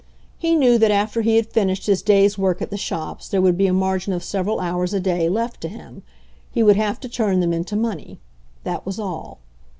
[0.39, 3.55] He knew that after he had finished his day's work at the shops there would
[3.55, 6.01] be a margin of several hours a day left to him.
[6.51, 8.17] He would have to turn them into money.
[8.63, 9.41] That was all.